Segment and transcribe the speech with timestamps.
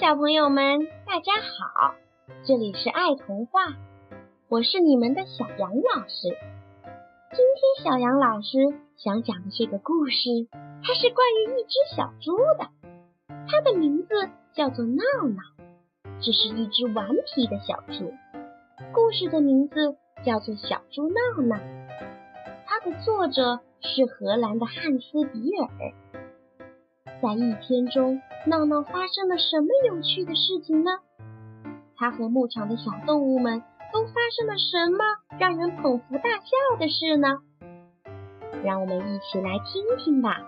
[0.00, 1.96] 小朋友们，大家好！
[2.44, 3.74] 这里是爱童话，
[4.48, 6.38] 我是你们的小杨老师。
[7.32, 10.46] 今天小杨老师想讲的这个故事，
[10.84, 12.68] 它是关于一只小猪的，
[13.48, 15.42] 它的名字叫做闹闹。
[16.20, 18.14] 这是一只顽皮的小猪。
[18.92, 21.56] 故事的名字叫做《小猪闹闹》，
[22.66, 25.68] 它的作者是荷兰的汉斯·比尔。
[27.20, 30.90] 在一天中，闹闹发生了什么有趣的事情呢？
[31.96, 33.60] 他和牧场的小动物们
[33.92, 35.04] 都发生了什么
[35.36, 37.38] 让人捧腹大笑的事呢？
[38.62, 40.38] 让我们一起来听听吧。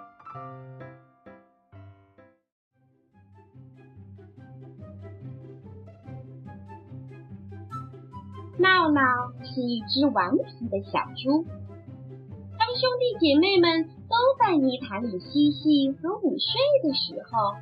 [8.59, 9.03] 闹闹
[9.43, 11.45] 是一只顽皮的小猪，
[12.57, 14.00] 当兄弟姐妹们。
[14.21, 17.55] 都在泥潭里嬉戏和午睡的时候，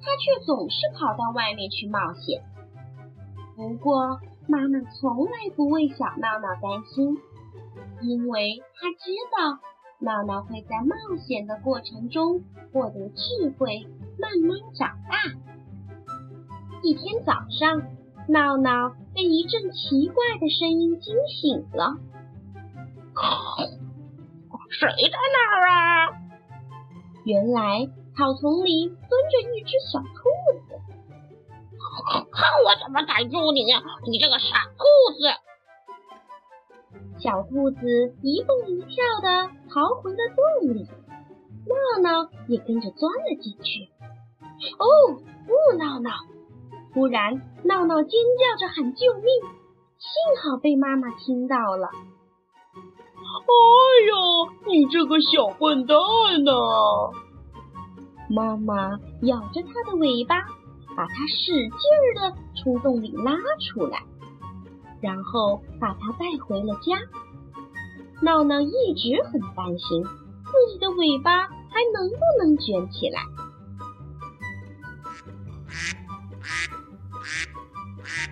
[0.00, 2.44] 他却总是跑到外面去冒险。
[3.56, 7.18] 不过，妈妈从来不为小闹闹担心，
[8.02, 9.58] 因为她知道
[9.98, 10.94] 闹闹会在冒
[11.26, 15.18] 险的过程中获得智慧，慢慢长大。
[16.84, 17.82] 一天早上，
[18.28, 21.96] 闹闹被一阵奇怪的声音惊醒了。
[24.80, 26.08] 谁在那儿啊？
[27.26, 27.86] 原来
[28.16, 28.96] 草丛里蹲
[29.28, 30.08] 着一只小兔
[30.66, 30.80] 子。
[32.32, 33.62] 看我怎么逮住你！
[34.10, 34.84] 你这个傻兔
[35.18, 35.28] 子！
[37.18, 40.88] 小兔子一蹦一跳的逃回了洞里，
[41.66, 43.90] 闹闹也跟着钻了进去。
[44.78, 45.12] 哦，
[45.46, 46.10] 不，闹闹！
[46.94, 49.24] 突然，闹闹尖叫着喊救命，
[49.98, 51.90] 幸好被妈妈听到了。
[53.50, 54.14] 哎呦，
[54.70, 55.96] 你这个小笨蛋
[56.44, 56.52] 呐！
[58.28, 60.40] 妈妈咬着它的尾巴，
[60.96, 64.04] 把它使劲儿的从洞里拉出来，
[65.00, 66.96] 然后把它带回了家。
[68.22, 73.20] 闹闹一直很担心自己的尾巴还能不能卷起来。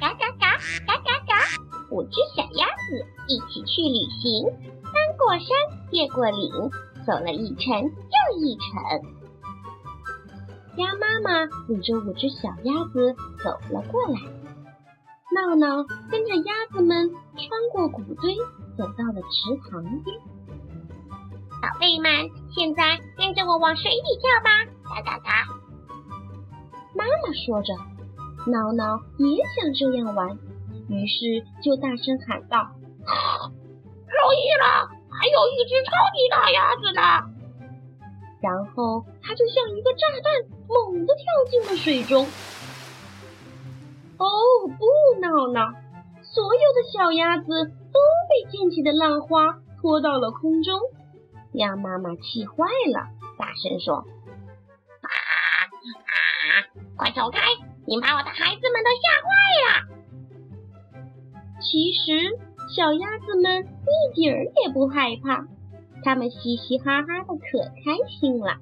[0.00, 0.56] 嘎嘎嘎
[0.87, 1.34] 嘎嘎嘎，
[1.91, 4.78] 五只小鸭子一起去旅行。
[5.28, 5.47] 过山，
[5.93, 6.71] 越过岭，
[7.05, 9.12] 走了一程又一程。
[10.78, 14.19] 鸭妈妈领着五只小鸭子走了过来，
[15.37, 18.37] 闹闹跟着鸭子们穿过谷堆，
[18.78, 20.17] 走到了池塘边。
[21.61, 22.11] 宝贝们，
[22.55, 24.65] 现在跟着我往水里跳吧！
[24.88, 25.44] 嘎嘎嘎！
[26.94, 27.75] 妈妈说着，
[28.50, 30.38] 闹闹也想这样玩，
[30.88, 32.71] 于是就大声喊道
[34.09, 37.03] ：“容易了！”还有一只超级大鸭子呢，
[38.41, 40.33] 然后它就像一个炸弹，
[40.69, 42.25] 猛地跳进了水中。
[44.17, 44.27] 哦，
[44.79, 44.87] 不
[45.21, 45.75] 闹闹！
[46.23, 50.81] 所有的小鸭子都被溅起的浪花拖到了空中。
[51.53, 53.09] 鸭妈妈气坏了，
[53.39, 53.97] 大声说
[55.03, 56.71] ：“啊啊！
[56.97, 57.41] 快走开！
[57.87, 59.29] 你把我的孩子们都吓坏
[59.65, 59.83] 了。”
[61.61, 62.39] 其实。
[62.75, 65.47] 小鸭子们一点儿也不害怕，
[66.05, 68.59] 它们嘻嘻哈哈的可开心了。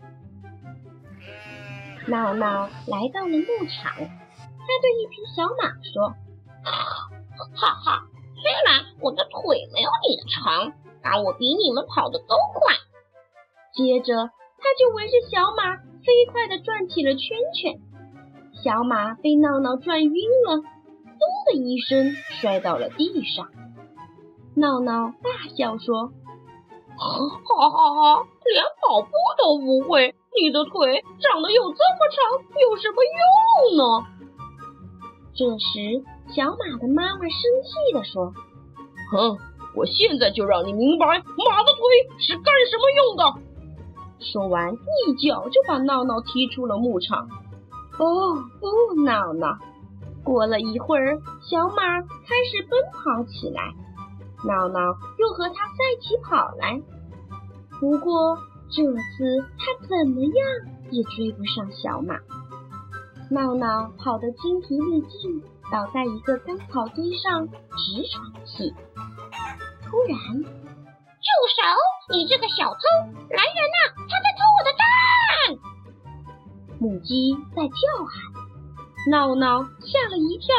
[2.06, 6.15] 闹闹来到了牧场，他对一匹小马说
[6.62, 8.06] ：“哈哈，
[8.41, 12.75] 虽然我的腿没有你的长，但我比你们跑的都快。”
[13.75, 17.81] 接着，他就围着小马飞快地转起了圈圈，
[18.62, 20.12] 小马被闹闹转晕
[20.47, 20.65] 了，咚
[21.47, 23.49] 的一声摔到了地上。
[24.59, 26.06] 闹闹大笑说
[26.97, 28.27] ：“哈哈哈！
[28.47, 34.06] 连跑步都不会，你的腿长得有这么长，有什么用呢？”
[35.37, 36.03] 这时，
[36.34, 38.33] 小马的妈妈生气地说
[39.12, 39.37] ：“哼，
[39.75, 43.34] 我现在就让你明白马的腿是干什么用的。”
[44.25, 47.29] 说完，一脚就把闹闹踢出了牧场。
[47.99, 49.59] 哦，不闹闹！
[50.25, 52.09] 过了一会儿，小马开
[52.50, 53.75] 始奔跑起来。
[54.46, 54.81] 闹闹
[55.19, 56.81] 又和他赛起跑来，
[57.81, 58.38] 不过
[58.70, 60.37] 这次他怎么样
[60.90, 62.16] 也追不上小马。
[63.28, 68.72] 闹闹跑得精疲力尽，倒在一个干草堆上直喘气。
[69.84, 71.62] 突然，住手！
[72.12, 72.78] 你这个小偷！
[73.31, 74.84] 来人呐，他在偷我的蛋！
[76.78, 78.14] 母鸡在叫喊，
[79.10, 80.54] 闹闹吓了一跳，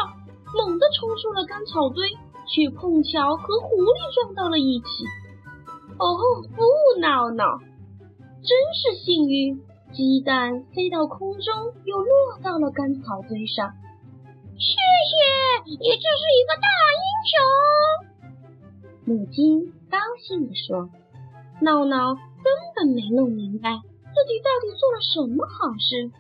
[0.54, 2.12] 猛地冲出了干草堆。
[2.50, 4.86] 却碰巧和狐狸撞到了一起。
[5.98, 6.18] 哦，
[6.56, 9.62] 不闹闹，真是幸运！
[9.94, 13.72] 鸡蛋飞到空中，又落到了干草堆上。
[14.60, 14.76] 谢
[15.08, 16.68] 谢，你真是一个大
[16.98, 19.16] 英雄！
[19.16, 20.90] 母鸡高兴地说
[21.62, 26.12] ：“闹闹根本没弄明白自己到底做了什么好事，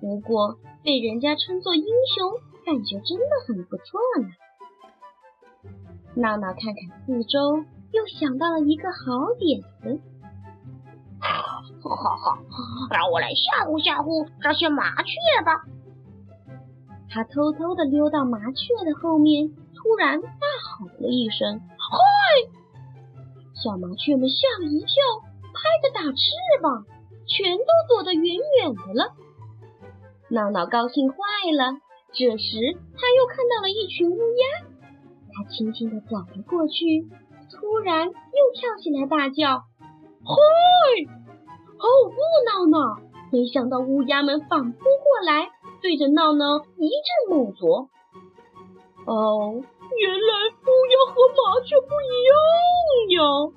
[0.00, 1.84] 不过被人家称作英
[2.14, 2.32] 雄，
[2.66, 4.28] 感觉真的很不错呢。”
[6.16, 10.00] 闹闹看看四周，又想到了一个好点子。
[11.20, 12.38] 哈哈哈！
[12.90, 15.10] 让我来吓唬吓唬这些麻雀
[15.44, 15.64] 吧。
[17.10, 20.28] 他偷偷的溜到麻雀的后面，突然大
[20.78, 21.98] 吼了一声：“嗨！”
[23.62, 24.94] 小麻雀们吓了一跳，
[25.52, 26.22] 拍着打翅
[26.62, 26.86] 膀，
[27.26, 29.12] 全都躲得远远的了。
[30.28, 31.16] 闹闹高兴坏
[31.56, 31.78] 了。
[32.12, 32.56] 这时
[32.96, 34.44] 他又看到了一群乌鸦，
[35.36, 37.08] 他轻轻的走了过去，
[37.50, 38.12] 突然又
[38.54, 39.64] 跳起来大叫
[40.24, 40.34] ：“嗨！”
[41.76, 42.16] 哦不，
[42.46, 43.00] 闹闹！
[43.32, 45.50] 没想到乌鸦们反扑过来，
[45.82, 47.88] 对着闹闹一阵猛啄。
[49.06, 49.62] 哦，
[49.98, 50.30] 原来
[50.62, 53.52] 乌鸦和麻雀不一样呀！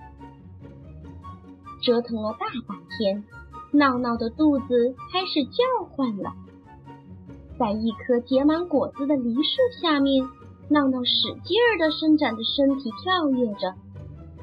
[1.83, 3.23] 折腾了大半天，
[3.71, 6.33] 闹闹的肚子开始叫唤了。
[7.59, 9.41] 在一棵结满果子的梨树
[9.81, 10.27] 下面，
[10.69, 13.73] 闹闹使劲儿地伸展着身体跳跃着，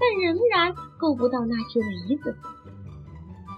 [0.00, 2.37] 但仍然够不到那些梨子。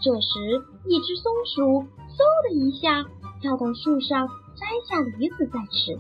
[0.03, 3.05] 这时，一只松鼠嗖的一下
[3.41, 5.97] 跳到树上，摘下梨子再吃。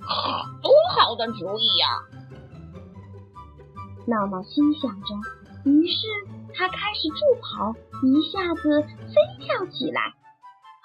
[0.60, 1.86] 多好的主意呀！
[4.06, 5.14] 闹闹心想着，
[5.64, 6.06] 于是
[6.52, 10.14] 他开始助跑，一下子飞跳起来。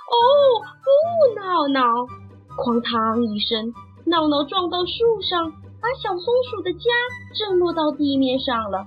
[0.06, 2.08] 哦，不，闹闹！
[2.56, 3.74] 哐当一声，
[4.06, 6.90] 闹闹撞到树上，把小松鼠的家
[7.34, 8.86] 震落到地面上了，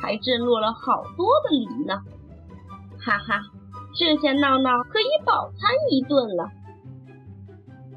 [0.00, 2.02] 还震落了好多的梨呢。
[2.98, 3.42] 哈哈，
[3.94, 6.50] 这下闹闹可以饱餐一顿了。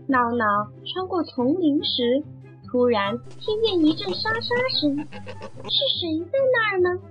[0.07, 0.45] 闹闹
[0.85, 2.23] 穿过丛林时，
[2.67, 7.01] 突然听见一阵沙沙声，是谁在那儿呢？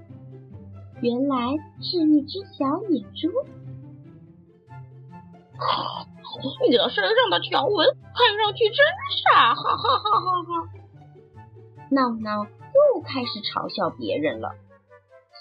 [1.00, 3.28] 原来是一只小野猪。
[6.66, 8.76] 你的身上的条纹看上去真
[9.24, 10.68] 傻，哈哈哈哈哈！
[11.90, 14.54] 闹闹又开始嘲笑别人了。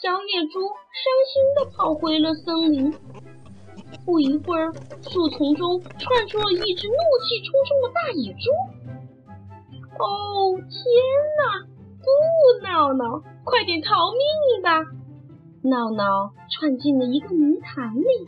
[0.02, 2.94] 小野猪伤心地跑回了森林。
[4.06, 8.52] 不一会儿，树丛中窜出了一只怒气冲冲的大野猪。
[10.00, 10.68] 哦，天
[11.38, 11.66] 哪！
[12.02, 12.08] 不，
[12.64, 14.84] 闹闹，快点逃命吧！
[15.64, 18.28] 闹闹窜进了一个泥潭里。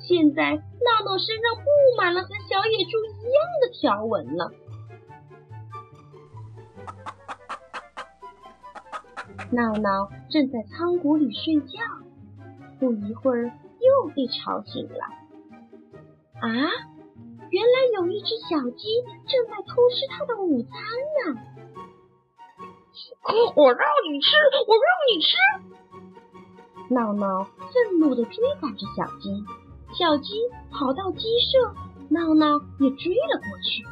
[0.00, 1.62] 现在，闹闹身上布
[1.96, 4.50] 满了和小野猪一样的条纹了。
[9.52, 11.78] 闹闹正在仓谷里睡觉，
[12.78, 15.04] 不一会儿又被吵醒了。
[16.40, 16.48] 啊，
[17.50, 20.70] 原来有一只小鸡正在偷吃它的午餐
[21.34, 21.40] 呢！
[23.54, 24.26] 我让你吃，
[24.66, 25.36] 我让你吃！
[26.94, 29.44] 闹闹愤怒地追赶着小鸡，
[29.98, 30.34] 小鸡
[30.70, 31.20] 跑到鸡
[31.52, 31.74] 舍，
[32.08, 33.84] 闹闹也追了过去。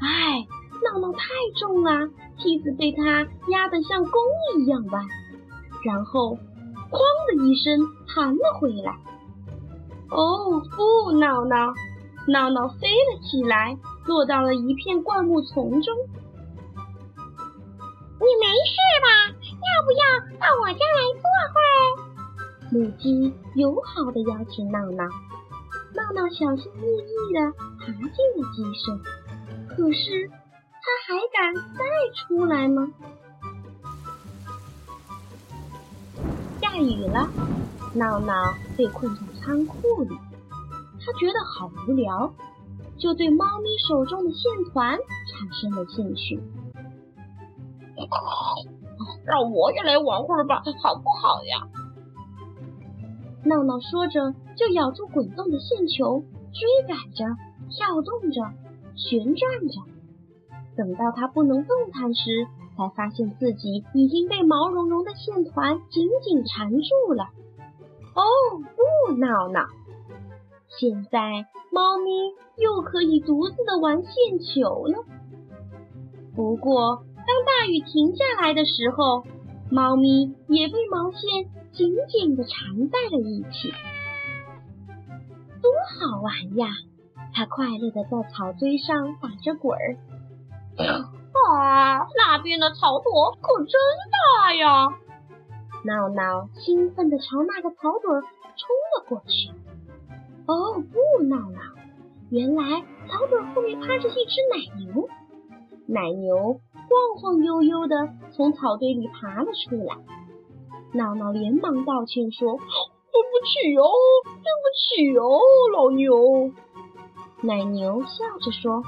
[0.00, 0.46] 哎。
[0.82, 1.28] 闹闹太
[1.58, 2.08] 重了，
[2.38, 4.12] 梯子被它压得像弓
[4.56, 5.06] 一样弯，
[5.84, 6.38] 然后
[6.90, 6.98] 哐
[7.28, 8.96] 的一声弹了回来。
[10.08, 11.74] 哦不，闹闹，
[12.26, 15.94] 闹闹飞了起来，落到了一片灌木丛中。
[18.16, 19.36] 你没事吧？
[19.36, 20.00] 要不要
[20.40, 22.09] 到我家来坐会儿？
[22.70, 25.04] 母鸡友好的邀请闹闹。
[25.94, 28.98] 闹闹小心翼翼的爬进了鸡舍，
[29.68, 30.30] 可是。
[30.82, 31.84] 他还敢再
[32.16, 32.88] 出来吗？
[36.60, 37.28] 下雨了，
[37.94, 40.16] 闹闹被困在仓库里，
[40.98, 42.32] 他觉得好无聊，
[42.98, 46.42] 就对猫咪手中的线团产生了兴趣。
[49.26, 51.68] 让我也来玩会儿吧，好不好呀？
[53.44, 57.24] 闹闹说着，就咬住滚动的线球，追赶着，
[57.70, 58.42] 跳动着，
[58.96, 59.80] 旋转着。
[60.76, 67.24] 等到它不能动弹时，才发现自己已经被毛茸茸的线团紧紧缠住了。
[68.14, 68.22] 哦，
[68.58, 69.66] 不闹闹！
[70.78, 72.10] 现在猫咪
[72.56, 75.04] 又可以独自的玩线球了。
[76.34, 79.24] 不过，当大雨停下来的时候，
[79.70, 81.20] 猫咪也被毛线
[81.72, 83.72] 紧紧的缠在了一起。
[85.62, 86.68] 多好玩呀！
[87.32, 89.96] 它快乐的在草堆上打着滚儿。
[90.76, 93.72] 啊，那边的草垛可真
[94.10, 94.88] 大呀！
[95.84, 99.50] 闹闹兴奋的朝那个草垛冲了过去。
[100.46, 101.60] 哦不，闹闹，
[102.30, 105.08] 原来草垛后面趴着一只奶牛。
[105.86, 106.60] 奶牛
[106.90, 107.94] 晃晃悠悠地
[108.32, 109.96] 从草堆里爬了出来。
[110.92, 113.86] 闹闹连忙道歉说：“对不起哦，
[114.24, 115.38] 对不起哦，
[115.72, 116.50] 老牛。”
[117.42, 118.82] 奶牛笑着说：“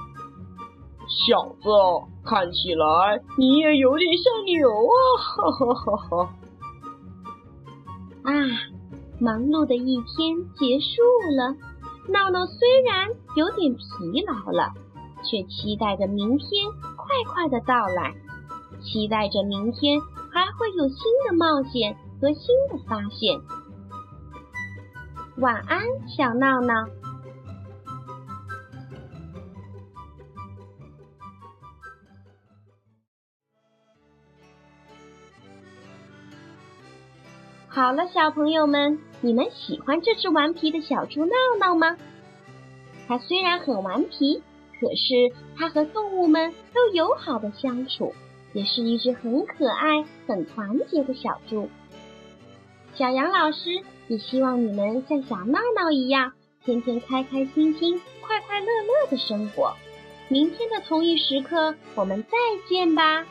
[1.06, 1.71] 小子，
[2.25, 6.35] 看起来你也有点像牛啊！”哈哈哈哈。
[8.25, 8.32] 啊，
[9.21, 11.00] 忙碌的一天结束
[11.37, 11.54] 了。
[12.09, 13.80] 闹闹虽然有点疲
[14.26, 14.73] 劳了，
[15.23, 16.66] 却期待着明天
[17.02, 18.14] 快快的到来，
[18.80, 20.00] 期待着明天
[20.32, 23.40] 还会有新的冒险和新的发现。
[25.38, 26.87] 晚安，小闹闹。
[37.68, 41.97] 好了，小朋友们，你们喜欢这只顽皮的小猪闹闹吗？
[43.09, 44.42] 它虽然很顽皮，
[44.82, 48.12] 可是它和动物们都友好的相处，
[48.52, 51.70] 也是一只很可爱、很团结的小猪。
[52.96, 56.32] 小杨老师也希望你们像小闹闹一样，
[56.64, 59.72] 天天开开心心、快快乐乐的生活。
[60.28, 62.36] 明天的同一时刻，我们再
[62.68, 63.24] 见吧。